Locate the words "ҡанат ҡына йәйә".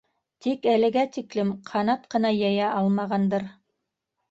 1.73-2.73